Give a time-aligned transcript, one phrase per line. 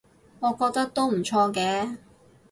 [0.39, 1.97] 我覺得都唔錯嘅